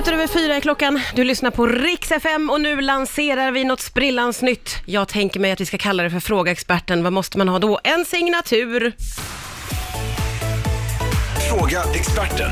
[0.00, 1.00] minuter över fyra är klockan.
[1.14, 4.76] Du lyssnar på Rix FM och nu lanserar vi något sprillans nytt.
[4.86, 7.02] Jag tänker mig att vi ska kalla det för Fråga Experten.
[7.02, 7.80] Vad måste man ha då?
[7.84, 8.92] En signatur.
[11.48, 12.50] Fråga experten.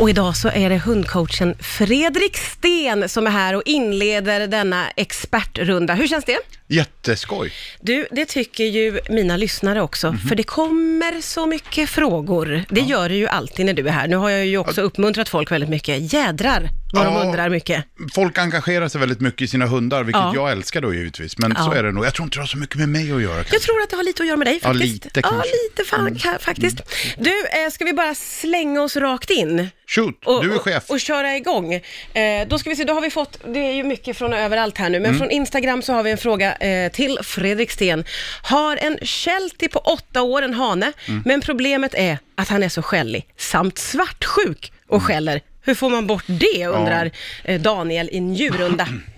[0.00, 5.94] Och idag så är det hundcoachen Fredrik Sten som är här och inleder denna expertrunda.
[5.94, 6.38] Hur känns det?
[6.68, 7.52] Jätteskoj.
[7.80, 12.64] Du, det tycker ju mina lyssnare också, för det kommer så mycket frågor.
[12.68, 14.08] Det gör det ju alltid när du är här.
[14.08, 16.12] Nu har jag ju också uppmuntrat folk väldigt mycket.
[16.12, 17.20] Jädrar vad de Ja.
[17.24, 17.84] undrar mycket.
[18.14, 20.32] Folk engagerar sig väldigt mycket i sina hundar, vilket Ja.
[20.34, 21.38] jag älskar då givetvis.
[21.38, 21.64] Men Ja.
[21.64, 22.04] så är det nog.
[22.04, 23.36] Jag tror inte det har så mycket med mig att göra.
[23.36, 23.66] Jag kanske.
[23.66, 25.04] tror att det har lite att göra med dig Ja, faktiskt.
[25.04, 25.36] lite Ja, kanske.
[25.48, 25.52] Mm.
[25.70, 26.76] lite fan, ka- faktiskt.
[27.18, 27.30] Du,
[27.64, 29.68] eh, ska vi bara slänga oss rakt in?
[29.94, 30.84] Shoot, och, du är och- chef.
[30.90, 31.74] Och, köra igång.
[31.74, 34.78] Eh, då ska vi se, då har vi fått, det är ju mycket från överallt
[34.78, 35.10] här nu, Mm.
[35.10, 38.04] men från Instagram så har vi en fråga eh, till Fredrik Sten.
[38.42, 41.22] Har en Sheltie på åtta år, en hane, Mm.
[41.24, 45.06] men problemet är att han är så skällig, samt svartsjuk och Mm.
[45.06, 45.40] skäller.
[45.62, 47.10] Hur får man bort det, undrar
[47.44, 48.88] eh, Daniel i Njurunda.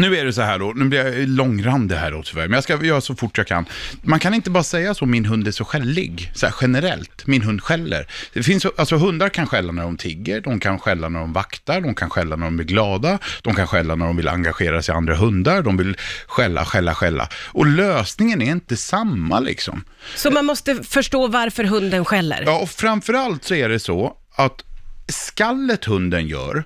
[0.00, 2.64] Nu är det så här då, nu blir jag långrandig här då tyvärr, men jag
[2.64, 3.66] ska göra så fort jag kan.
[4.02, 7.42] Man kan inte bara säga så, min hund är så skällig, så här generellt, min
[7.42, 8.06] hund skäller.
[8.32, 11.80] Det finns, alltså hundar kan skälla när de tigger, de kan skälla när de vaktar,
[11.80, 14.92] de kan skälla när de är glada, de kan skälla när de vill engagera sig
[14.92, 17.28] i andra hundar, de vill skälla, skälla, skälla.
[17.46, 19.84] Och lösningen är inte samma liksom.
[20.16, 22.42] Så man måste förstå varför hunden skäller.
[22.46, 24.64] Ja, och framförallt så är det så att
[25.08, 26.64] skallet hunden gör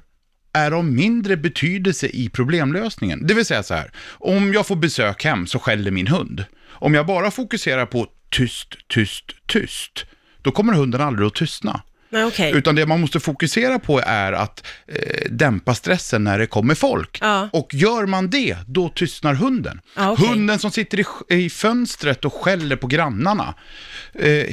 [0.54, 3.26] är av mindre betydelse i problemlösningen.
[3.26, 6.44] Det vill säga så här, om jag får besök hem så skäller min hund.
[6.68, 10.04] Om jag bara fokuserar på tyst, tyst, tyst,
[10.42, 11.82] då kommer hunden aldrig att tystna.
[12.22, 12.52] Okej.
[12.54, 17.18] Utan det man måste fokusera på är att eh, dämpa stressen när det kommer folk.
[17.20, 17.48] Ja.
[17.52, 19.80] Och gör man det, då tystnar hunden.
[19.96, 20.28] Ja, okej.
[20.28, 23.54] Hunden som sitter i, i fönstret och skäller på grannarna.
[24.14, 24.46] Eh,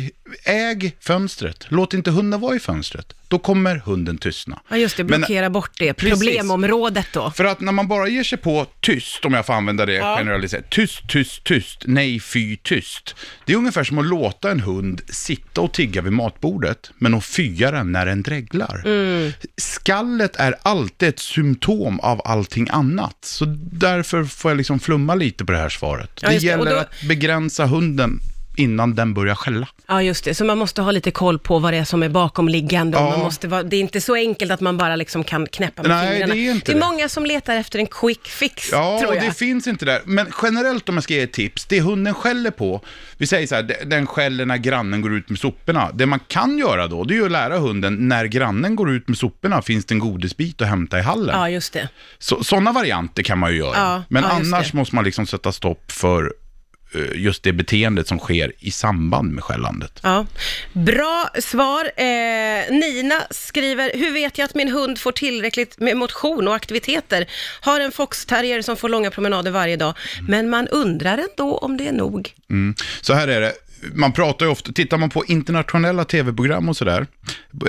[0.43, 3.13] äg fönstret, låt inte hunden vara i fönstret.
[3.27, 4.61] Då kommer hunden tystna.
[4.69, 5.93] Ja, just det, Men- blockera bort det.
[5.93, 6.19] Precis.
[6.19, 7.31] Problemområdet då.
[7.31, 10.15] För att när man bara ger sig på tyst, om jag får använda det Ja.
[10.17, 13.15] generaliserat, tyst, tyst, tyst, nej, fy, tyst.
[13.45, 17.25] Det är ungefär som att låta en hund sitta och tigga vid matbordet, men att
[17.25, 18.81] fya den när den dreglar.
[18.85, 19.31] Mm.
[19.57, 25.45] Skallet är alltid ett symptom av allting annat, så därför får jag liksom flumma lite
[25.45, 26.11] på det här svaret.
[26.21, 26.41] Ja, det det.
[26.45, 28.19] Gäller då- att begränsa hunden
[28.55, 29.67] innan den börjar skälla.
[29.87, 30.33] Ja, just det.
[30.33, 32.97] Så man måste ha lite koll på vad det är som är bakomliggande.
[32.97, 33.09] Ja.
[33.09, 35.91] Man måste vara, det är inte så enkelt att man bara liksom kan knäppa med
[35.91, 36.33] Nej, fingrarna.
[36.33, 39.15] det är inte det är många som letar efter en quick fix, Ja, tror och
[39.17, 39.23] jag.
[39.23, 40.01] det finns inte där.
[40.05, 42.81] Men generellt om jag ska ge ett tips, det hunden skäller på,
[43.17, 45.89] vi säger så här, de- den skäller när grannen går ut med soporna.
[45.93, 49.17] Det man kan göra då, det är att lära hunden, när grannen går ut med
[49.17, 51.35] soporna finns det en godisbit att hämta i hallen.
[51.39, 51.89] Ja, just det.
[52.19, 53.75] Så, sådana varianter kan man ju göra.
[53.77, 54.77] Ja, Men ja, annars det.
[54.77, 56.33] måste man liksom sätta stopp för
[57.15, 59.99] just det beteendet som sker i samband med skällandet.
[60.03, 60.25] Ja.
[60.73, 61.91] Bra svar.
[61.95, 62.05] Eh,
[62.69, 67.29] Nina skriver, hur vet jag att min hund får tillräckligt med motion och aktiviteter?
[67.61, 69.93] Har en foxterrier som får långa promenader varje dag,
[70.27, 72.33] men man undrar ändå om det är nog.
[72.49, 72.75] Mm.
[73.01, 73.53] Så här är det.
[73.93, 77.07] Man pratar ju ofta, tittar man på internationella tv-program och sådär,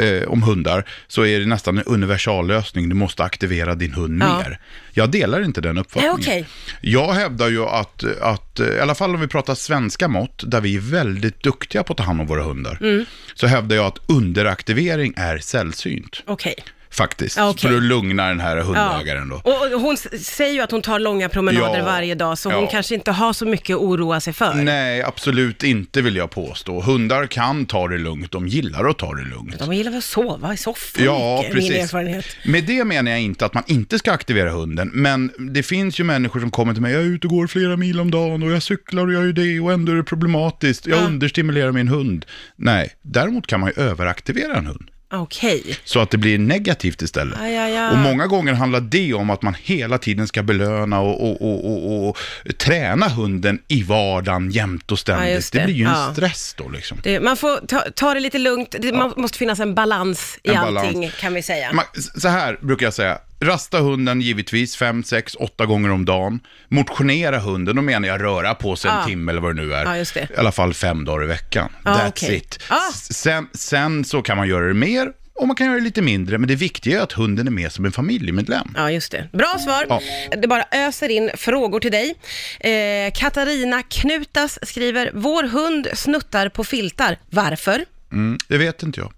[0.01, 2.89] eh, om hundar, så är det nästan en universallösning.
[2.89, 4.39] Du måste aktivera din hund Ja.
[4.39, 4.59] mer.
[4.95, 6.17] Jag delar inte den uppfattningen.
[6.27, 6.47] Nej,
[6.81, 6.91] okej.
[6.93, 10.61] Jag hävdar ju att, att, eh, i alla fall om vi pratar svenska mått, där
[10.61, 13.05] vi är väldigt duktiga på att ta hand om våra hundar, Mm.
[13.35, 16.23] så hävdar jag att underaktivering är sällsynt.
[16.27, 16.55] Okej.
[16.93, 17.37] Faktiskt.
[17.37, 17.71] Ja, okej.
[17.71, 19.37] För att lugna den här hundägaren då.
[19.45, 22.63] Och och hon säger ju att hon tar långa promenader Ja, varje dag, så hon
[22.65, 22.71] ja.
[22.71, 24.55] kanske inte har så mycket att oroa sig för.
[24.55, 26.81] Nej, absolut inte vill jag påstå.
[26.81, 29.59] Hundar kan ta det lugnt, de gillar att ta det lugnt.
[29.59, 31.85] De gillar väl att sova i soffan Ja, mycket, min precis.
[31.85, 32.25] erfarenhet.
[32.45, 36.05] Med det menar jag inte att man inte ska aktivera hunden, men det finns ju
[36.05, 38.51] människor som kommer till mig, jag är ute och går flera mil om dagen och
[38.53, 41.07] jag cyklar och jag gör det och ändå är det problematiskt, jag Ja.
[41.07, 42.27] understimulerar min hund.
[42.57, 44.89] Nej, däremot kan man ju överaktivera en hund.
[45.13, 45.77] Okej.
[45.85, 47.39] Så att det blir negativt istället.
[47.41, 47.91] Ja, ja, ja.
[47.91, 52.09] Och många gånger handlar det om att man hela tiden ska belöna och, och, och,
[52.09, 52.17] och,
[52.59, 55.51] träna hunden i vardagen jämt och ständigt.
[55.55, 55.59] Ja, det.
[55.59, 55.65] det.
[55.65, 56.11] blir ju en Ja.
[56.13, 56.99] stress då liksom.
[57.03, 60.51] Det, man får ta, ta det lite lugnt, det man måste finnas en balans i
[60.51, 61.15] En allting balans.
[61.21, 61.73] kan vi säga.
[61.73, 61.85] Man,
[62.17, 63.19] så här brukar jag säga.
[63.43, 66.41] Rasta hunden givetvis fem, sex, åtta gånger om dagen.
[66.69, 69.05] Motionera hunden, då menar jag röra på sig en Ja.
[69.07, 69.97] timme eller vad det nu är.
[69.97, 70.29] Just det.
[70.35, 71.69] I alla fall fem dagar i veckan.
[71.85, 72.37] Ja, That's okej.
[72.37, 72.59] it.
[72.91, 76.03] S- Sen, sen så kan man göra det mer och man kan göra det lite
[76.03, 76.39] mindre.
[76.39, 78.75] Men det viktiga är att hunden är med som en familjemedlem.
[78.77, 79.29] Ja, just det.
[79.33, 79.87] Bra svar.
[79.89, 80.01] Ja.
[80.43, 82.15] Det bara öser in frågor till dig.
[82.61, 87.19] Eh, Katarina Knutas skriver, vår hund snuttar på filtar.
[87.31, 87.85] Varför?
[88.13, 89.13] Mm, det vet inte jag.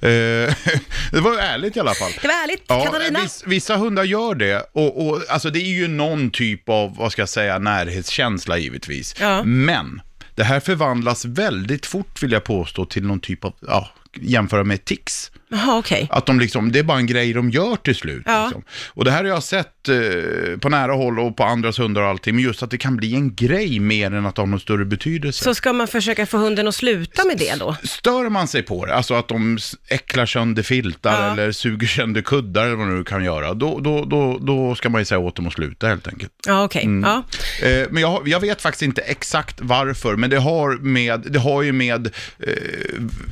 [0.00, 0.08] Eh,
[1.12, 2.10] det var ärligt i alla fall.
[2.22, 3.20] Det var ärligt, Ja, Katarina.
[3.20, 7.12] viss, vissa hundar gör det och, och alltså det är ju någon typ av, vad
[7.12, 9.14] ska jag säga, närhetskänsla givetvis.
[9.20, 9.42] Ja.
[9.42, 10.00] Men
[10.34, 13.88] det här förvandlas väldigt fort vill jag påstå till någon typ av, ja,
[14.20, 15.30] jämföra med tics.
[15.50, 16.08] Jaha, okej.
[16.10, 18.22] Att de liksom, det är bara en grej de gör till slut.
[18.26, 18.44] Ja.
[18.44, 18.62] Liksom.
[18.88, 22.08] Och det här har jag sett eh, på nära håll och på andras hundar och
[22.08, 24.60] allting, men just att det kan bli en grej mer än att det har någon
[24.60, 25.44] större betydelse.
[25.44, 27.76] Så ska man försöka få hunden att sluta med det då?
[27.84, 29.58] Stör man sig på det, alltså att de
[29.88, 31.32] äcklar sönder filtar Ja.
[31.32, 34.88] eller suger sönder kuddar eller vad de nu kan göra, då, då, då, då ska
[34.88, 36.32] man ju säga åt dem att sluta helt enkelt.
[36.46, 36.84] Ja, okej.
[36.84, 37.10] Mm.
[37.10, 37.24] Ja.
[37.68, 41.62] Eh, men jag, jag vet faktiskt inte exakt varför, men det har, med, det har
[41.62, 42.06] ju med,
[42.38, 42.52] eh,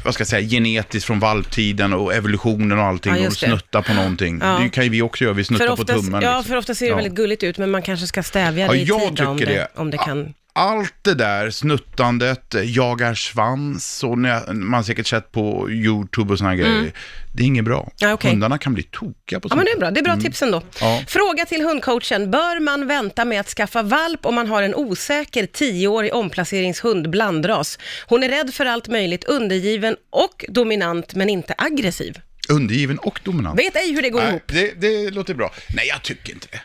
[0.05, 3.95] vad ska jag säga, genetiskt från valptiden och evolutionen och allting Ja, och snutta på
[3.95, 4.39] någonting.
[4.43, 4.59] Ja.
[4.63, 6.23] Det kan ju vi också göra, vi snuttar på ofta, tummen.
[6.23, 6.45] ja, liksom.
[6.51, 6.97] för ofta ser det Ja.
[6.97, 9.69] väldigt gulligt ut, men man kanske ska stävja Ja, det i tid om det.
[9.75, 10.35] om det kan...
[10.59, 16.51] Allt det där, snuttandet, jagar svans och man har säkert sett på YouTube och såna
[16.51, 16.93] här grejer.
[17.33, 17.81] Det är inget bra.
[17.81, 17.93] Mm.
[17.99, 18.31] Ja, okej.
[18.31, 19.55] Hundarna kan bli tokiga på Ja, sånt.
[19.55, 19.91] men det är bra.
[19.91, 20.57] Det är bra tips ändå.
[20.57, 20.69] Mm.
[20.81, 21.03] Ja.
[21.09, 22.31] Fråga till hundcoachen.
[22.31, 27.79] Bör man vänta med att skaffa valp om man har en osäker tioårig omplaceringshund blandras?
[28.07, 32.19] Hon är rädd för allt möjligt, undergiven och dominant, men inte aggressiv.
[32.49, 33.59] Undergiven och dominant.
[33.61, 34.43] Vet ej hur det går Nej, ihop.
[34.47, 35.53] det, det låter bra.
[35.75, 36.61] Nej, jag tycker inte det.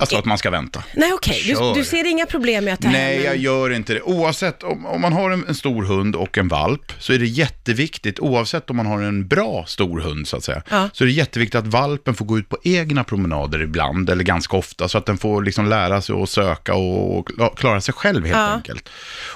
[0.00, 0.84] Alltså att man ska vänta.
[0.94, 1.42] Nej, okej.
[1.46, 1.74] Du, Kör.
[1.74, 4.02] du ser inga problem med att här Nej, med- jag gör inte det.
[4.02, 7.26] Oavsett, om, om man har en, en stor hund och en valp, så är det
[7.26, 10.88] jätteviktigt, oavsett om man har en bra stor hund så att säga, Ja.
[10.92, 14.56] så är det jätteviktigt att valpen får gå ut på egna promenader ibland, eller ganska
[14.56, 17.94] ofta, så att den får liksom lära sig att söka och, och kla- klara sig
[17.94, 18.46] själv helt Ja.
[18.46, 18.88] enkelt.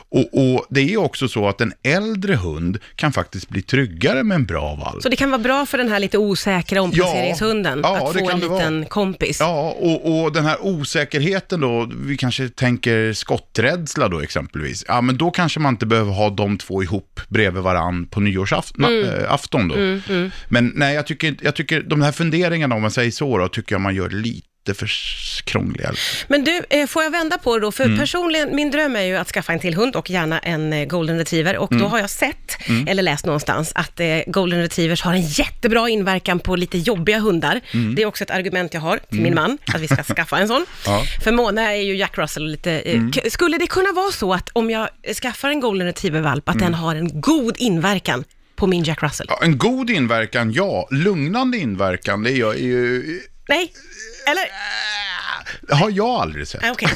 [0.08, 4.34] Och, och det är också så att en äldre hund kan faktiskt bli tryggare med
[4.34, 5.02] en bra valp.
[5.02, 8.40] Så det kan vara bra för den här lite osäkra omplaceringshunden Ja, att få en
[8.40, 9.40] liten kompis.
[9.40, 14.85] Ja, och, och den här osäkerheten då, vi kanske tänker skotträdsla då exempelvis.
[14.89, 18.85] Ja, men då kanske man inte behöver ha de två ihop bredvid varann på nyårsafton
[18.85, 19.25] Mm.
[19.29, 19.75] afton då.
[20.49, 23.75] Men nej, jag tycker, jag tycker de här funderingarna, om man säger så då, tycker
[23.75, 24.90] jag man gör lite för
[25.44, 25.93] krångliga.
[26.28, 27.66] Men du, eh, får jag vända på det då?
[27.66, 27.96] Mm.
[27.96, 30.84] För personligen, min dröm är ju att skaffa en till hund och gärna en eh,
[30.87, 31.56] golden retriever.
[31.56, 31.82] Och Mm.
[31.82, 32.56] då har jag sett,
[32.87, 37.61] eller läst någonstans, att eh, golden retrievers har en jättebra inverkan på lite jobbiga hundar.
[37.72, 37.94] Mm.
[37.94, 40.49] Det är också ett argument jag har till min man, att vi ska skaffa en
[40.49, 40.67] sån.
[40.87, 40.94] Ja.
[40.94, 41.06] Mm.
[41.25, 42.82] För Mona är ju Jack Russell lite...
[43.14, 44.88] K- Skulle det kunna vara så att om jag
[45.22, 46.64] skaffar en golden retriever-valp, att Mm.
[46.64, 48.25] den har en god inverkan
[48.56, 49.26] på min Jack Russell?
[49.31, 50.88] Ja, en god inverkan, ja.
[50.90, 53.02] Lugnande inverkan, det gör ju...
[53.49, 53.72] Nej?
[54.26, 54.44] Eller?
[55.69, 56.62] Det har jag aldrig sett.
[56.62, 56.88] Nej, okej.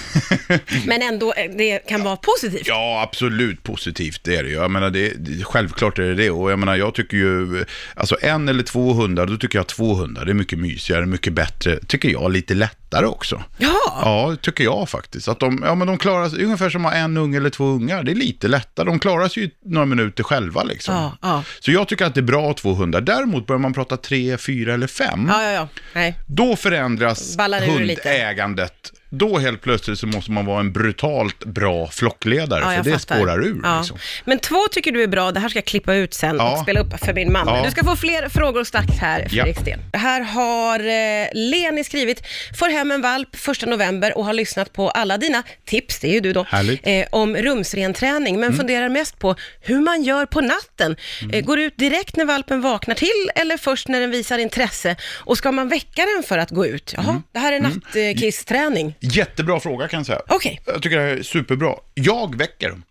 [0.87, 2.67] Men ändå, eh, det kan vara positivt.
[2.67, 4.55] Ja, absolut positivt, det är det ju.
[4.55, 5.13] Jag menar, det,
[5.45, 6.31] självklart är det det.
[6.31, 7.65] Och jag menar, jag tycker ju,
[7.95, 11.33] alltså en eller två hundar, då tycker jag två hundar, det är mycket mysigare, mycket
[11.33, 12.55] bättre, tycker jag, lite
[12.89, 13.43] lättare också.
[13.59, 13.75] Ja.
[14.03, 15.29] Ja, tycker jag faktiskt.
[15.29, 17.65] Att de, ja, men de klarar sig, ungefär som att ha en unge eller två
[17.65, 18.87] ungar, det är lite lättare.
[18.87, 20.95] De klarar sig ju några minuter själva liksom.
[20.95, 21.43] Ja, ja.
[21.61, 23.01] Så jag tycker att det är bra två hundar.
[23.01, 25.69] Däremot börjar man prata tre, fyra eller fem, Ja, ja, ja.
[25.95, 26.15] Nej.
[26.27, 27.37] då förändras
[27.67, 28.93] hundägandet.
[29.11, 33.17] Då helt plötsligt så måste man vara en brutalt bra flockledare, Ja, för det fattar.
[33.17, 33.61] spårar ur.
[33.63, 33.79] Ja.
[33.79, 33.99] Liksom.
[34.25, 36.53] Men två tycker du är bra, det här ska jag klippa ut sen Ja.
[36.53, 37.47] och spela upp för min man.
[37.49, 37.63] Ja.
[37.65, 39.29] Du ska få fler frågor strax här, Ja.
[39.45, 39.81] Fredrik Sten.
[39.93, 42.23] Här har eh, Leni skrivit,
[42.59, 46.13] får hem en valp första november och har lyssnat på alla dina tips, det är
[46.13, 46.87] ju du då, Härligt.
[46.87, 47.01] Mm.
[47.03, 50.97] eh, om rumsrenträning, men funderar mest på hur man gör på natten.
[51.33, 54.97] Eh, går ut direkt när valpen vaknar till eller först när den visar intresse?
[55.15, 56.93] Och ska man väcka den för att gå ut?
[56.97, 57.23] Jaha, Mm.
[57.33, 58.95] det här är nattkissträning.
[59.01, 60.21] Jättebra fråga kan jag säga.
[60.29, 61.75] Okej, Jag tycker det här är superbra.
[61.95, 62.83] Jag väcker dem.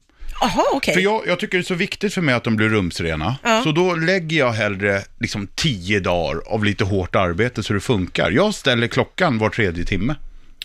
[0.41, 0.93] jaha okej.
[0.93, 3.35] För jag, jag tycker det är så viktigt för mig att de blir rumsrena.
[3.43, 3.61] Ja.
[3.63, 8.31] Så då lägger jag hellre liksom tio dagar av lite hårt arbete så det funkar.
[8.31, 10.15] Jag ställer klockan var tredje timme.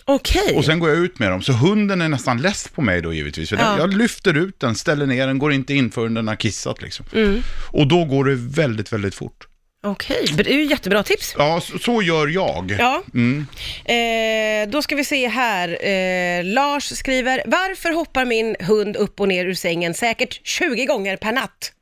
[0.04, 0.56] Okej.
[0.56, 1.42] Och sen går jag ut med dem.
[1.42, 3.49] Så hunden är nästan less på mig då givetvis.
[3.49, 3.78] För Ja.
[3.78, 7.06] jag lyfter ut den, ställer ner den, går inte in förrän den har kissat liksom.
[7.14, 7.42] Mm.
[7.70, 9.46] Och då går det väldigt, väldigt fort.
[9.84, 11.34] Okej, det är ju jättebra tips.
[11.38, 12.76] Ja, så, så gör jag.
[12.78, 13.02] Ja.
[13.14, 13.46] Mm.
[13.84, 15.68] Eh, då ska vi se här.
[15.86, 21.16] Eh, Lars skriver, varför hoppar min hund upp och ner ur sängen säkert 20 gånger
[21.16, 21.72] per natt?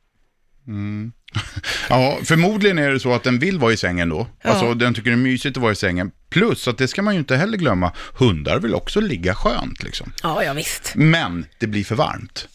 [1.88, 4.26] Ja, förmodligen är det så att den vill vara i sängen då.
[4.42, 4.50] Ja.
[4.50, 6.10] Alltså den tycker det är mysigt att vara i sängen.
[6.30, 10.12] Plus att det ska man ju inte heller glömma, hundar vill också ligga skönt liksom.
[10.22, 10.92] Ja, ja visst.
[10.94, 12.48] Men det blir för varmt.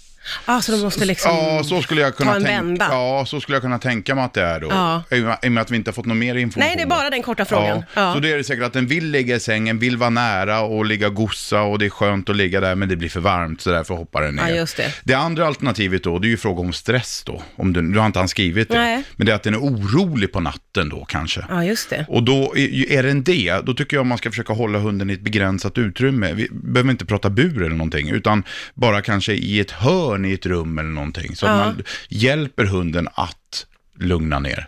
[0.46, 1.32] Ja, så de måste liksom...
[1.32, 2.62] Ja, så skulle jag kunna ta en tänka.
[2.64, 2.88] vända.
[2.92, 4.68] Ja, så skulle jag kunna tänka mig att det är då.
[4.72, 5.04] Ja.
[5.12, 6.68] I och med- att vi inte har fått någon mer information.
[6.68, 7.78] Nej, det är bara den korta frågan.
[7.78, 8.02] Ja.
[8.02, 8.14] Ja.
[8.14, 10.86] Så det är det säkert att den vill ligga i sängen, vill vara nära och
[10.86, 13.62] ligga och gossa och det är skönt att ligga där men det blir för varmt
[13.62, 14.48] så därför hoppar den ner.
[14.50, 14.94] Ja, just det.
[15.04, 17.42] det andra alternativet då, det är ju fråga om stress då.
[17.56, 18.80] Om du, du har inte han skrivit det.
[18.80, 19.04] Nej.
[19.16, 21.46] Men det är att den är orolig på natten då kanske.
[21.50, 22.06] Ja, just det.
[22.10, 25.14] Och då är, är den det, då tycker jag man ska försöka hålla hunden i
[25.14, 26.34] ett begränsat utrymme.
[26.34, 30.46] Vi behöver inte prata bur eller någonting, utan bara kanske i ett hörn i ett
[30.46, 31.36] rum eller någonting.
[31.36, 33.66] Så att man hjälper hunden att
[34.00, 34.68] lugna ner.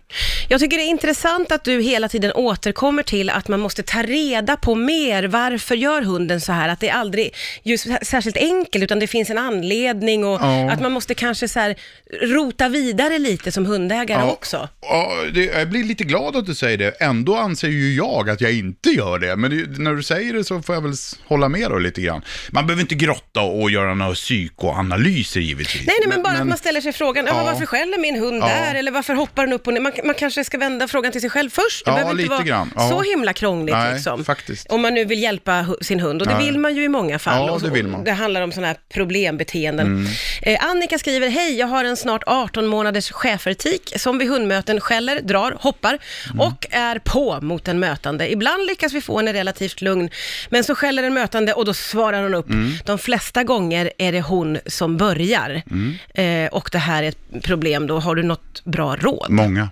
[0.50, 4.02] Jag tycker det är intressant att du hela tiden återkommer till att man måste ta
[4.04, 5.24] reda på mer.
[5.24, 6.70] Varför gör hunden så här?
[6.70, 10.72] Att det är aldrig just särskilt enkelt, utan det finns en anledning och Ja.
[10.72, 11.76] att man måste kanske så här
[12.22, 14.32] rota vidare lite som hundägare Ja.
[14.32, 14.70] också.
[14.82, 16.92] Ja, det, jag blir lite glad att du säger det.
[16.92, 19.36] Ändå anser ju jag att jag inte gör det.
[19.36, 20.94] Men det, när du säger det så får jag väl
[21.28, 22.22] hålla med då lite grann.
[22.52, 25.88] Man behöver inte grotta och göra några psykoanalyser givetvis.
[25.88, 27.44] Nej, nej, men bara att man ställer sig frågan, ja.
[27.44, 28.76] Varför skäller min hund där?
[28.76, 29.82] Eller varför hoppar den upp och ner?
[29.82, 31.86] Man, man kanske ska vända frågan till sig själv först.
[31.86, 32.72] Det Ja, behöver inte vara grann.
[32.76, 32.90] Ja.
[32.90, 34.26] så himla krångligt Nej, liksom.
[34.26, 34.68] faktiskt.
[34.68, 36.46] Om man nu vill hjälpa sin hund, och det Nej.
[36.46, 37.48] vill man ju i många fall.
[37.48, 38.04] Ja, det vill man.
[38.04, 39.88] Det handlar om sådana här problembeteenden.
[39.88, 40.08] Mm.
[40.42, 45.22] Eh, Annika skriver, hej, jag har en snart 18 månaders schäfertik som vid hundmöten skäller,
[45.22, 46.40] drar, hoppar Mm.
[46.40, 48.32] och är på mot en mötande.
[48.32, 50.10] Ibland lyckas vi få henne relativt lugn,
[50.50, 52.50] men så skäller den mötande och då svarar hon upp.
[52.50, 52.72] Mm.
[52.86, 55.62] De flesta gånger är det hon som börjar.
[55.72, 55.96] Mm.
[56.46, 59.30] Eh, och det här är ett problem, då har du något bra råd?
[59.30, 59.70] Många.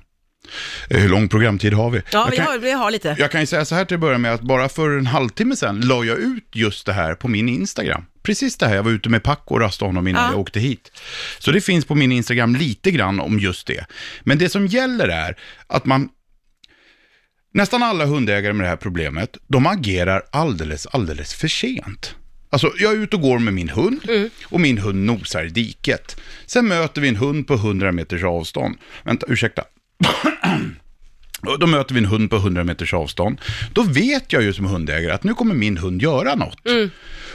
[0.90, 2.02] Eh, Hur lång programtid har vi?
[2.12, 3.16] Ja, vi kan, har, vi har lite.
[3.20, 5.56] jag kan ju säga så här till att börja med att bara för en halvtimme
[5.56, 8.06] sedan la jag ut just det här på min Instagram.
[8.24, 10.32] Precis det här, jag var ute med Paco och rastade honom innan Ja.
[10.32, 10.92] jag åkte hit.
[11.40, 13.86] Så det finns på min Instagram lite grann om just det.
[14.24, 15.36] Men det som gäller är
[15.68, 16.10] att man
[17.54, 22.16] Nästan alla hundägare med det här problemet, de agerar alldeles, alldeles för sent.
[22.50, 24.02] Alltså, jag är ute och går med min hund
[24.46, 26.22] och min hund nosar i diket.
[26.46, 28.76] Sen möter vi en hund på 100 meters avstånd.
[29.04, 29.64] Vänta, ursäkta.
[31.60, 33.42] Då möter vi en hund på 100 meters avstånd.
[33.74, 36.58] Då vet jag ju som hundägare att nu kommer min hund göra något.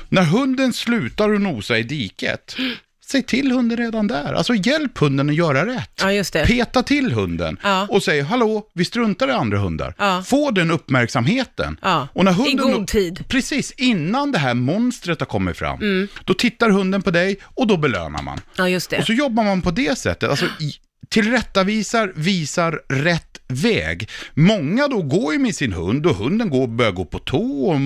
[0.09, 2.57] När hunden slutar att nosa i diket,
[3.07, 4.33] säg till hunden redan där.
[4.33, 5.91] Alltså hjälp hunden att göra rätt.
[6.03, 6.47] Ja, just det.
[6.47, 7.87] Peta till hunden Ja.
[7.91, 9.95] och säg hallå, vi struntar i andra hundar.
[9.99, 10.23] Ja.
[10.27, 11.77] Få den uppmärksamheten.
[12.13, 13.13] Och när I hunden god då- tid.
[13.19, 13.25] Mm.
[13.29, 16.09] Precis, innan det här monstret har kommit fram.
[16.25, 18.41] Då tittar hunden på dig och då belönar man.
[18.57, 18.99] Ja, just det.
[18.99, 20.31] Och så jobbar man på det sättet.
[20.31, 20.75] Alltså, i-
[21.11, 24.09] tillrättavisar, visar rätt väg.
[24.35, 27.81] Många då går ju med sin hund och hunden går, börjar gå på tå och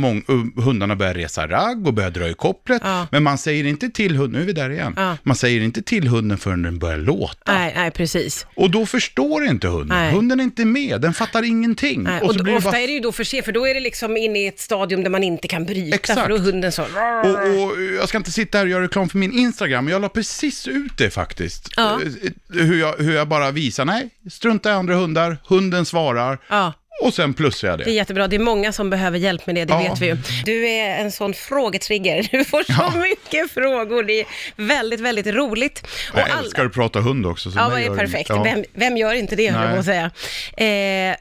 [0.57, 2.83] och hundarna börjar resa ragg och börjar dra i kopplet.
[2.85, 3.07] Ja.
[3.11, 5.17] Men man säger inte till hunden, nu är vi där igen, Ja.
[5.23, 7.53] man säger inte till hunden förrän den börjar låta.
[7.55, 8.47] Nej, nej, precis.
[8.57, 9.89] Och då förstår inte hunden.
[9.99, 10.13] Nej.
[10.13, 12.03] Hunden är inte med, den fattar ingenting.
[12.03, 12.79] Nej, och och ofta bara...
[12.81, 15.03] är det ju då för sent, för då är det liksom inne i ett stadium
[15.03, 16.21] där man inte kan bryta, Exakt.
[16.21, 16.83] för då är hunden så...
[16.83, 20.03] Och, och jag ska inte sitta här och göra reklam för min Instagram, men jag
[20.03, 21.69] la precis ut det faktiskt.
[21.77, 22.01] Ja.
[22.03, 26.39] Eh, Hur, jag, hur jag bara visar, nej, strunta i andra hundar, hunden svarar.
[26.49, 26.73] Ja.
[27.03, 27.91] Och sen plussar jag Det är det.
[27.91, 29.79] jättebra, det är många som behöver hjälp med det, det Ja.
[29.79, 30.17] vet vi ju.
[30.45, 32.93] Du är en sån frågetrigger, du får så Ja.
[32.97, 35.87] mycket frågor, det är väldigt, väldigt roligt.
[36.13, 37.51] Och Jag all- älskar att prata hund också.
[37.51, 38.29] Så Ja, vad är perfekt.
[38.29, 38.43] Ja.
[38.43, 40.11] Vem, vem gör inte det, höll jag att säga.
[40.57, 40.67] Eh,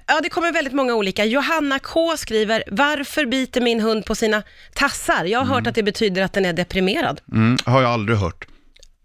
[0.08, 1.26] ja, det kommer väldigt många olika.
[1.26, 5.26] Johanna K skriver, varför biter min hund på sina tassar?
[5.26, 7.22] Jag har hört att det betyder att den är deprimerad.
[7.32, 8.46] Mm, har jag aldrig hört.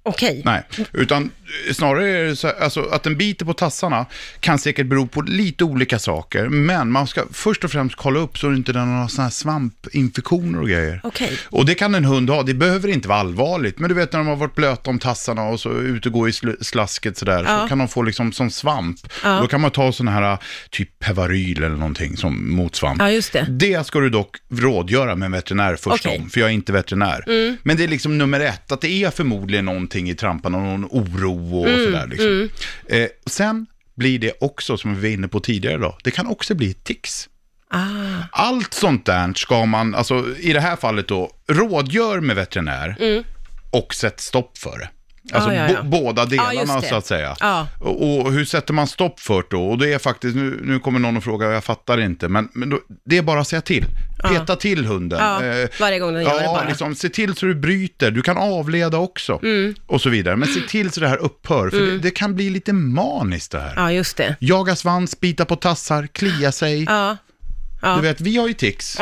[0.03, 0.43] Okej.
[0.45, 1.31] Nej, utan
[1.73, 4.07] snarare är det så här, alltså, att den biter på tassarna
[4.41, 6.49] kan säkert bero på lite olika saker.
[6.49, 10.61] Men man ska först och främst kolla upp så att inte den har här svampinfektioner
[10.61, 11.01] och grejer.
[11.05, 11.39] Okej.
[11.45, 13.79] Och det kan en hund ha, det behöver inte vara allvarligt.
[13.79, 16.29] Men du vet när de har varit blöta om tassarna och så ute och går
[16.29, 17.63] i sl- slasket sådär, Ja.
[17.63, 18.97] så kan de få liksom som svamp.
[19.25, 19.41] Ja.
[19.41, 20.39] Då kan man ta sådana här
[20.71, 23.01] typ Pevaryl eller någonting som mot svamp.
[23.03, 23.47] Ja, just det.
[23.49, 26.07] Det ska du dock rådgöra med en veterinär först.
[26.07, 26.23] Mm.
[26.23, 27.25] om, för jag är inte veterinär.
[27.63, 31.38] Men det är liksom nummer ett, att det är förmodligen någonting i tramparna, någon oro
[31.55, 32.07] och Mm, sådär.
[32.07, 32.49] Liksom.
[32.89, 36.55] Eh, sen blir det också, som vi var inne på tidigare då, det kan också
[36.55, 37.29] bli tics.
[37.71, 37.79] Ah,
[38.33, 42.97] Allt sånt där ska man, alltså i det här fallet då, rådgör med veterinär
[43.71, 44.89] och sätt stopp för det.
[45.33, 45.71] Alltså Mm.
[45.71, 46.89] Ja, ja, båda delarna just det.
[46.89, 47.37] så att säga.
[47.41, 47.67] Ja.
[47.81, 49.63] Och, och hur sätter man stopp för det då?
[49.71, 52.71] Och det är faktiskt, nu, nu kommer någon och frågar, jag fattar inte, men, men
[52.71, 53.85] då, det är bara att säga till.
[54.29, 55.19] Peta till hunden.
[55.19, 56.57] Ja, Eh, varje gång den gör ja, det bara.
[56.59, 56.69] Mm.
[56.69, 59.41] Liksom, se till så du bryter, du kan avleda också.
[59.87, 60.37] Och så vidare.
[60.37, 63.61] Men se till så det här upphör, för det, det kan bli lite maniskt det
[63.61, 63.73] här.
[63.77, 64.37] ja, just det.
[64.41, 66.87] Jaga svans, bita på tassar, klia sig.
[67.97, 68.99] Du vet, vi har ju tics.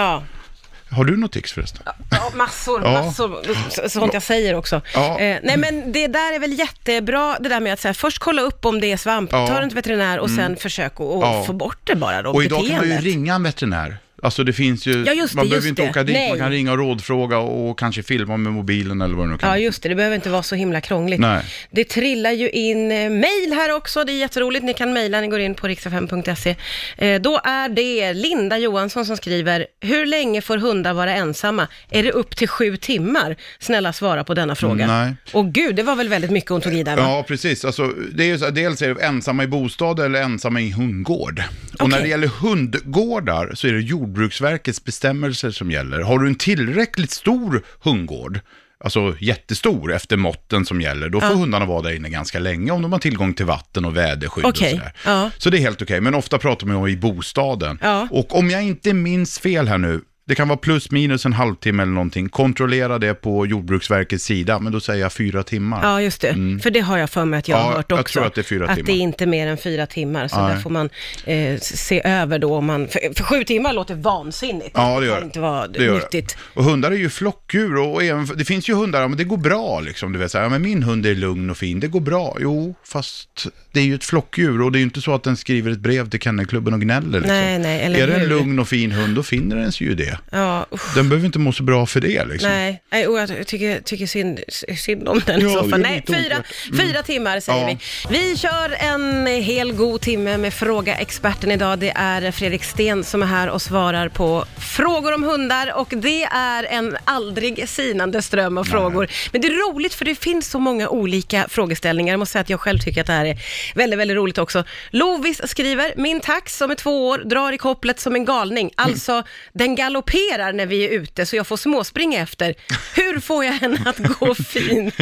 [0.91, 1.83] Har du något tics förresten?
[2.11, 2.93] Ja, massor, Ja.
[2.93, 3.41] massor.
[3.71, 4.81] Så- Sånt jag säger också.
[4.95, 5.19] Ja.
[5.21, 8.19] Eh, nej, men det där är väl jättebra, det där med att så här, först
[8.19, 9.39] kolla upp om det är svamp, Ja.
[9.39, 9.49] Mm.
[9.55, 12.59] ta den till veterinär och sen försök att få bort det bara då, Och idag
[12.59, 13.05] kan man ju beteendet.
[13.05, 13.97] ringa en veterinär.
[14.23, 15.91] Alltså det finns ju, Ja, det, man behöver inte det.
[15.91, 16.29] åka dit, Nej.
[16.29, 19.49] man kan ringa och rådfråga och kanske filma med mobilen eller vad det nu kan
[19.49, 19.89] Ja, just det.
[19.89, 21.21] Det behöver inte vara så himla krångligt.
[21.21, 21.45] Nej.
[21.71, 24.05] Det trillar ju in eh, mejl här också.
[24.05, 24.65] Det är jätteroligt.
[24.65, 26.57] Ni kan mejla, ni går in på riksfm.se.
[26.99, 31.69] Eh, då är det Linda Johansson som skriver, hur länge får hundar vara ensamma?
[31.91, 33.37] Är det upp till sju timmar?
[33.59, 34.85] Snälla svara på denna fråga.
[34.85, 35.15] Mm, nej.
[35.33, 37.03] Och gud, det var väl väldigt mycket hon tog i där va?
[37.03, 37.65] Ja, precis.
[37.65, 41.43] Alltså, det är ju så, dels är det ensamma i bostad eller ensamma i hundgård.
[41.81, 46.01] Och när det gäller hundgårdar så är det Jordbruksverkets bestämmelser som gäller.
[46.01, 48.41] Har du en tillräckligt stor hundgård,
[48.85, 52.83] alltså jättestor efter måtten som gäller, då får hundarna vara där inne ganska länge om
[52.83, 54.93] de har tillgång till vatten och väderskydd Okej, och sådär.
[55.05, 55.31] ja.
[55.39, 57.79] Så det är helt okej, men ofta pratar man om i bostaden.
[57.83, 58.09] Ja.
[58.11, 61.83] Och om jag inte minns fel här nu, det kan vara plus minus en halvtimme
[61.83, 65.81] eller någonting, kontrollera det på Jordbruksverkets sida, men då säger jag fyra timmar.
[65.83, 66.59] Ja, just det.
[66.63, 67.65] För det har jag för mig att jag Mm.
[67.67, 68.13] Ja, har hört jag också.
[68.19, 68.87] tror att det är fyra Att timmar.
[68.87, 70.55] det är inte mer än fyra timmar, så Nej.
[70.55, 70.91] där får man
[71.25, 72.89] eh, se över då om man...
[72.89, 74.71] För, för sju timmar låter vansinnigt.
[74.75, 75.93] Ja, det gör kan inte vara det.
[75.93, 76.29] nyttigt.
[76.55, 76.59] det.
[76.61, 79.37] Och hundar är ju flockdjur och även, det finns ju hundar, ja, men det går
[79.37, 80.13] bra liksom.
[80.13, 82.37] Du vet, så här, ja, men min hund är lugn och fin, det går bra.
[82.41, 85.37] Jo, fast det är ju ett flockdjur och det är ju inte så att den
[85.37, 87.21] skriver ett brev till kennelklubben och gnäller.
[87.21, 87.37] Liksom.
[87.37, 89.95] Nej, nej, eller Är det en lugn och fin hund, då finner den sig ju
[89.95, 90.19] det.
[90.31, 90.95] Ja, usch.
[90.95, 92.51] Den behöver inte må så bra för det liksom.
[92.51, 94.41] Nej, nej, och jag tycker, tycker synd,
[94.79, 95.81] synd om den i så fall.
[95.81, 96.47] Nej, fyra, oklart.
[96.81, 97.77] fyra timmar säger Ja.
[98.11, 98.19] vi.
[98.19, 101.79] Vi kör en hel god timme med Fråga Experten idag.
[101.79, 106.23] Det är Fredrik Sten som är här och svarar på frågor om hundar och det
[106.25, 109.09] är en aldrig sinande ström av frågor.
[109.33, 112.13] Men det är roligt för det finns så många olika frågeställningar.
[112.13, 113.37] Jag måste säga att jag själv tycker att det här är
[113.75, 114.65] väldigt, väldigt roligt också.
[114.91, 118.71] Lovis skriver, min tax som är två år drar i kopplet som en galning.
[118.75, 122.55] Alltså, den galopperar när vi är ute så jag får småspringa efter.
[122.95, 124.95] Hur får jag henne att gå fint?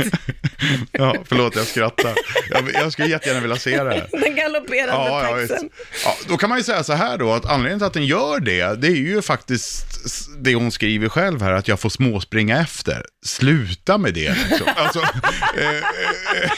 [0.92, 2.12] Ja, förlåt, jag skrattar.
[2.50, 4.08] Jag, jag skulle jättegärna vilja se det här.
[4.20, 5.70] Den galopperande Ja, ja, taxen.
[6.04, 8.40] ja, då kan man ju säga så här då, att anledningen till att den gör
[8.40, 9.84] det, det är ju faktiskt
[10.38, 13.04] det hon skriver själv här, att jag får småspringa efter.
[13.26, 14.66] Sluta med det liksom.
[14.76, 15.00] Alltså,
[15.58, 16.50] eh, eh,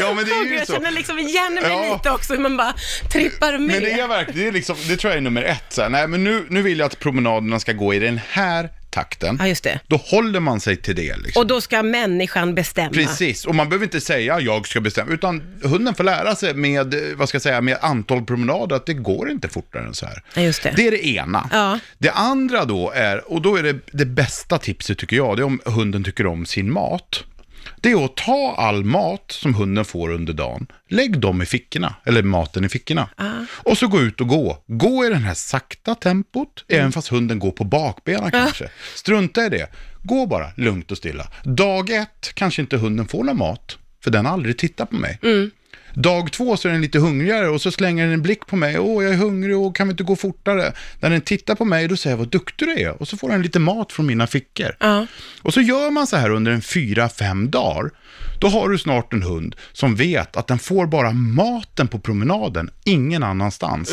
[0.00, 0.79] ja, men det är ju så.
[0.80, 1.94] Känner liksom igen mig Ja.
[1.94, 2.74] lite också, hur man bara
[3.12, 3.60] trippar med.
[3.60, 5.64] Men det är verkligen, det, är liksom, det tror jag är nummer ett.
[5.68, 5.88] Så här.
[5.88, 9.36] Nej, men nu, nu vill jag att promenaderna ska gå i den här takten.
[9.40, 9.80] Ja, just det.
[9.86, 11.16] Då håller man sig till det.
[11.16, 11.40] Liksom.
[11.40, 12.90] Och då ska människan bestämma.
[12.90, 16.94] Precis, och man behöver inte säga jag ska bestämma, utan hunden får lära sig med,
[16.94, 20.06] eh, vad ska jag säga, med antal promenader att det går inte fortare än så
[20.06, 20.22] här.
[20.34, 20.72] Ja, just det.
[20.76, 21.48] Det är det ena.
[21.52, 21.78] Ja.
[21.98, 25.44] Det andra då är, och då är det det bästa tipset tycker jag, det är
[25.44, 27.24] om hunden tycker om sin mat.
[27.80, 31.94] Det är att ta all mat som hunden får under dagen, lägg dem i fickorna,
[32.04, 33.08] eller maten i fickorna.
[33.64, 34.62] Och så gå ut och gå.
[34.66, 38.70] Gå i den här sakta tempot, även fast hunden går på bakbenen kanske.
[38.94, 39.68] Strunta i det.
[40.02, 41.26] Gå bara lugnt och stilla.
[41.44, 45.18] Dag ett kanske inte hunden får någon mat, för den har aldrig tittat på mig.
[45.94, 48.78] Dag två så är den lite hungrigare och så slänger den en blick på mig.
[48.78, 50.72] Åh, jag är hungrig och kan vi inte gå fortare?
[51.00, 53.28] När den tittar på mig då säger jag vad duktig du är och så får
[53.28, 54.76] den lite mat från mina fickor.
[54.80, 55.06] Ja.
[55.42, 57.90] Och så gör man så här under en fyra, fem dagar.
[58.40, 62.70] Då har du snart en hund som vet att den får bara maten på promenaden,
[62.84, 63.92] ingen annanstans.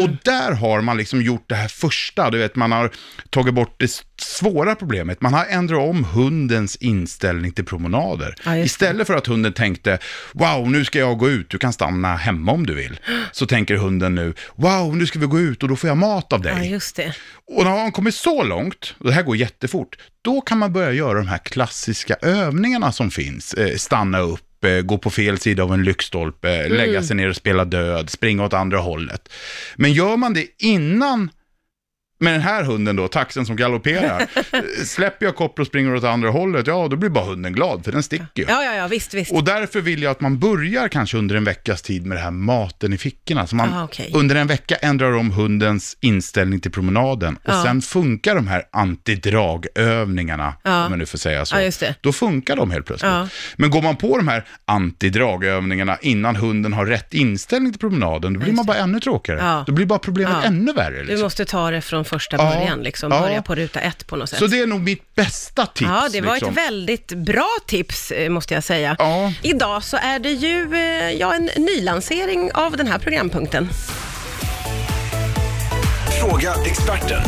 [0.00, 2.90] Och där har man liksom gjort det här första, du vet man har
[3.30, 5.20] tagit bort det svåra problemet.
[5.20, 8.34] Man har ändrat om hundens inställning till promenader.
[8.44, 8.56] Ja.
[8.56, 9.98] Istället för att hunden tänkte,
[10.32, 13.00] wow, nu ska jag gå ut, du kan stanna hemma om du vill.
[13.32, 16.32] Så tänker hunden nu, wow, nu ska vi gå ut och då får jag mat
[16.32, 16.52] av dig.
[16.52, 16.80] Ja.
[17.56, 20.92] Och när man kommer så långt, och det här går jättefort, då kan man börja
[20.92, 23.54] göra de här klassiska övningarna som finns.
[23.54, 27.36] Eh, stanna upp, eh, gå på fel sida av en lyktstolpe, lägga sig ner och
[27.36, 29.28] spela död, springa åt andra hållet.
[29.76, 31.30] Men gör man det innan
[32.18, 34.26] med den här hunden då, taxen som galopperar,
[34.84, 37.92] släpper jag koppel och springer åt andra hållet, ja då blir bara hunden glad, för
[37.92, 38.44] den sticker ju.
[38.48, 39.32] Ja, ja, ja, visst, visst.
[39.32, 42.30] Och därför vill jag att man börjar kanske under en veckas tid med det här
[42.30, 43.46] maten i fickorna.
[43.46, 44.10] Så man Ah, okej.
[44.14, 47.34] under en vecka ändrar om hundens inställning till promenaden.
[47.36, 47.62] Och Ja.
[47.64, 50.84] sen funkar de här antidragövningarna, Ja.
[50.84, 51.56] om man nu får säga så.
[52.00, 53.12] Då funkar de helt plötsligt.
[53.56, 58.40] Men går man på de här antidragövningarna innan hunden har rätt inställning till promenaden, då
[58.40, 59.64] blir man bara ännu tråkigare.
[59.66, 60.96] Då blir bara problemet ännu värre.
[60.96, 61.22] Du Liksom.
[61.22, 62.50] måste ta det från första Ja.
[62.54, 63.12] början, liksom.
[63.12, 63.20] Ja.
[63.20, 64.38] Börja på ruta ett på något sätt.
[64.38, 65.90] Så det är nog mitt bästa tips.
[65.90, 66.50] Ja, det var liksom.
[66.50, 68.96] ett väldigt bra tips, eh, måste jag säga.
[68.98, 69.32] Ja.
[69.42, 73.68] Idag så är det ju eh, ja, en nylansering av den här programpunkten.
[76.20, 77.22] Fråga experten.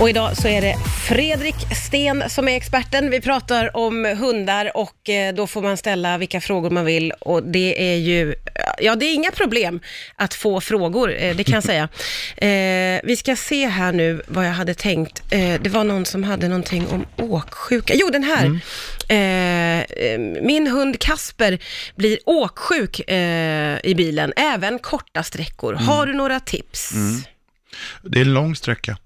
[0.00, 0.76] Och idag så är det
[1.08, 1.54] Fredrik
[1.86, 3.10] Sten som är experten.
[3.10, 7.42] Vi pratar om hundar och eh, då får man ställa vilka frågor man vill och
[7.42, 8.34] det är ju,
[8.78, 9.80] ja det är inga problem
[10.16, 11.88] att få frågor, eh, det kan jag säga.
[12.36, 15.22] Eh, vi ska se här nu vad jag hade tänkt.
[15.30, 17.94] Eh, det var någon som hade någonting om åksjuka.
[17.96, 18.60] Jo, den här.
[19.08, 21.58] Eh, eh, min hund Kasper
[21.96, 23.00] blir åksjuk
[23.82, 25.74] i bilen, även korta sträckor.
[25.74, 26.92] Har du några tips?
[28.02, 28.96] Det är en lång sträcka.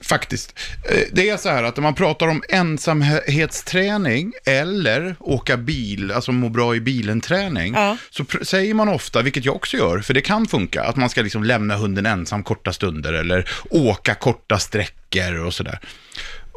[0.00, 0.54] Faktiskt.
[0.90, 6.32] Eh, Det är så här att när man pratar om ensamhetsträning eller åka bil, alltså
[6.32, 7.96] må bra i bilen-träning, Ja.
[8.10, 11.22] så säger man ofta, vilket jag också gör, för det kan funka, att man ska
[11.22, 15.78] liksom lämna hunden ensam korta stunder eller åka korta sträckor och sådär.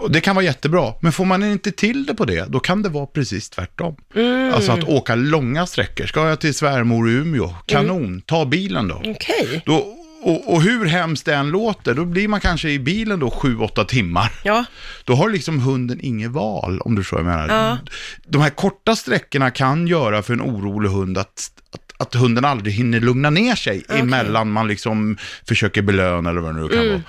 [0.09, 2.89] Det kan vara jättebra, men får man inte till det på det, då kan det
[2.89, 3.95] vara precis tvärtom.
[4.53, 6.05] Alltså att åka långa sträckor.
[6.05, 7.55] Ska jag till svärmor i Umeå?
[7.65, 9.01] Kanon, ta bilen då.
[9.05, 9.61] Okej.
[9.65, 13.29] Då och, och hur hemskt det än låter, då blir man kanske i bilen då
[13.29, 14.31] 7-8 timmar.
[14.43, 14.65] Ja,
[15.05, 17.47] Då har liksom hunden inget val, om du vad jag menar.
[17.47, 17.77] Ja.
[18.25, 22.73] De här korta sträckorna kan göra för en orolig hund att, att, att hunden aldrig
[22.73, 26.91] hinner lugna ner sig emellan man liksom försöker belöna eller vad det nu kan Mm,
[26.91, 27.01] vara.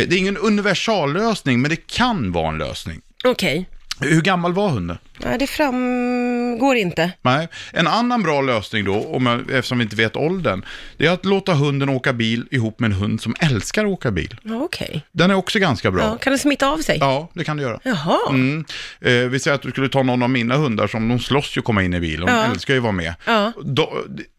[0.00, 3.00] Eh, Det är ingen universallösning, men det kan vara en lösning.
[3.24, 3.68] okej.
[4.00, 4.98] Hur gammal var hunden?
[5.24, 7.10] Nej, det framgår inte.
[7.22, 7.48] Nej.
[7.72, 10.64] En annan bra lösning då, om jag, eftersom vi inte vet åldern,
[10.96, 14.10] det är att låta hunden åka bil ihop med en hund som älskar att åka
[14.10, 14.36] bil.
[14.42, 15.02] Ja, okej.
[15.12, 16.02] Den är också ganska bra.
[16.02, 16.98] Ja, kan det smitta av sig?
[17.00, 17.80] Ja, det kan du göra.
[17.84, 18.18] Jaha.
[18.30, 18.64] Mm.
[19.00, 21.62] Eh, vi säger att du skulle ta någon av mina hundar som de slåss ju
[21.62, 22.26] komma in i bilen.
[22.26, 22.44] De Ja.
[22.44, 23.14] älskar ju att vara med.
[23.26, 23.52] Ja.
[23.64, 23.92] Då,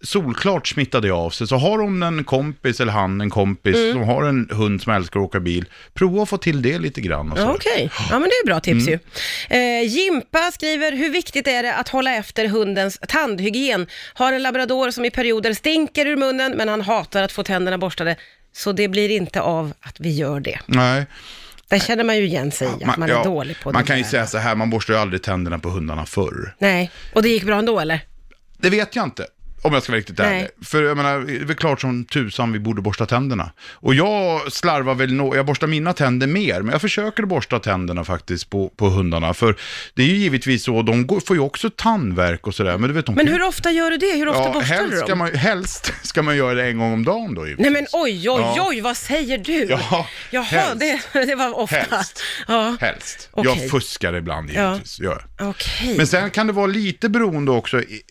[0.04, 1.48] solklart smittar det av sig.
[1.48, 3.94] Så har hon en kompis eller han en kompis Mm.
[3.94, 7.02] som har en hund som älskar att åka bil, prova att få till det lite
[7.02, 7.32] grann.
[7.32, 7.44] Och så.
[7.44, 8.92] Ja, Okej, ja men det är bra tips Mm.
[8.94, 9.00] ju.
[9.50, 13.88] Eh, Jimpa skriver, hur viktigt är det att hålla efter hundens tandhygien?
[14.14, 17.78] Har en labrador som i perioder stinker ur munnen, men han hatar att få tänderna
[17.78, 18.16] borstade,
[18.54, 20.60] så det blir inte av att vi gör det.
[20.66, 21.06] Nej.
[21.68, 23.98] Där känner man ju igen sig att man är ja, dålig på Man det kan
[23.98, 24.10] ju där.
[24.10, 26.56] säga så här, man borstar ju aldrig tänderna på hundarna förr.
[26.60, 28.00] Nej, och det gick bra ändå eller?
[28.58, 29.26] Det vet jag inte.
[29.62, 30.48] Om jag ska vara riktigt ärlig.
[30.66, 33.52] För jag menar, det är väl klart som tusan vi borde borsta tänderna.
[33.74, 38.04] Och jag slarvar väl, nå jag borstar mina tänder mer, men jag försöker borsta tänderna
[38.04, 39.34] faktiskt på, på hundarna.
[39.34, 39.56] För
[39.94, 42.78] det är ju givetvis så, de går, får ju också tandvärk och sådär.
[42.78, 44.12] Men du vet, de Men hur ofta gör du det?
[44.18, 45.18] Hur ofta ja, borstar du helst ska, dem?
[45.18, 47.64] man, helst ska man göra det en gång om dagen då givetvis.
[47.64, 48.66] Nej men oj, oj, Ja.
[48.70, 49.66] oj, vad säger du?
[49.70, 50.80] Ja, Jaha, helst.
[51.14, 51.76] det, det var ofta.
[51.76, 52.22] Helst.
[52.48, 53.30] Ja, Helst.
[53.32, 53.52] Okej.
[53.62, 55.00] Jag fuskar ibland givetvis.
[55.00, 55.22] Jag.
[55.40, 55.98] okej.
[55.98, 57.82] Men sen kan det vara lite beroende också.
[57.82, 58.02] i-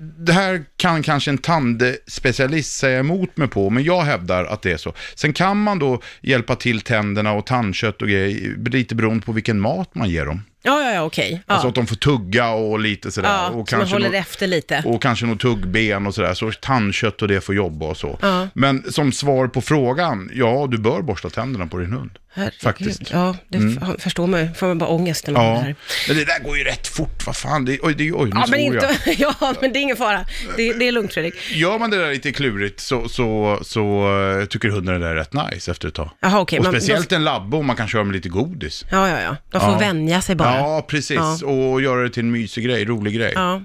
[0.00, 4.72] det här kan kanske en tandspecialist säga emot mig på, men jag hävdar att det
[4.72, 4.94] är så.
[5.14, 9.60] Sen kan man då hjälpa till tänderna och tandkött och grejer, lite beroende på vilken
[9.60, 10.42] mat man ger dem.
[10.68, 11.42] Ja, ja, ja, okej.
[11.46, 11.54] Ja.
[11.54, 13.28] Alltså att de får tugga och lite sådär.
[13.28, 14.82] ja, och så man håller nå- efter lite.
[14.86, 18.18] och kanske något tuggben och sådär, så tandkött och det får jobba och så.
[18.22, 18.48] Ja.
[18.54, 22.10] Men som svar på frågan, ja du bör borsta tänderna på din hund.
[22.32, 22.60] Herregud.
[22.62, 23.02] Faktiskt.
[23.12, 24.54] Ja, det f- förstår man ju.
[24.54, 25.74] Får man bara ångest när man Ja, här.
[26.08, 28.46] men det där går ju rätt fort, vad fan, det, oj, det, oj nu Ja,
[28.48, 28.90] men svor jag.
[28.90, 30.24] inte, ja, men det är ingen fara.
[30.56, 31.34] Det, det är lugnt Fredrik.
[31.52, 34.08] Gör man det där lite klurigt så, så, så
[34.40, 36.10] eh, tycker hunden det där är rätt nice efter ett tag.
[36.20, 36.58] Jaha, okej.
[36.58, 38.84] och man- speciellt en labbe om man kan köra med lite godis.
[38.90, 39.36] Ja, ja, ja.
[39.50, 39.78] De får Ja.
[39.78, 40.54] vänja sig bara.
[40.54, 41.16] Ja, precis.
[41.16, 41.46] Ja.
[41.46, 43.32] Och göra det till en mysig grej, rolig grej.
[43.34, 43.62] Ja.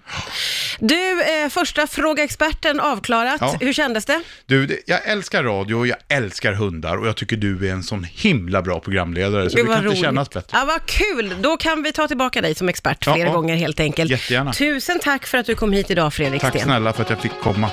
[0.79, 3.37] Du, eh, första fråga experten avklarat.
[3.41, 3.57] Ja.
[3.59, 4.21] Hur kändes det?
[4.45, 8.03] Du, det, jag älskar radio jag älskar hundar och jag tycker du är en sån
[8.03, 10.57] himla bra programledare så det, var kan inte kännas bättre.
[10.57, 11.35] Ja, vad kul!
[11.41, 13.33] Då kan vi ta tillbaka dig som expert Ja, flera ja.
[13.33, 14.11] gånger helt enkelt.
[14.11, 14.53] Jättegärna.
[14.53, 16.63] Tusen tack för att du kom hit idag Fredrik Tack Sten.
[16.63, 17.57] snälla för att jag fick komma.